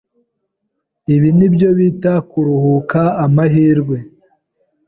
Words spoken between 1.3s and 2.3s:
nibyo bita